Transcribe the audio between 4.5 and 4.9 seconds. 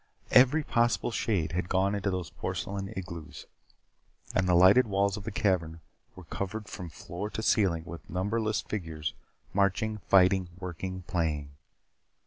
lighted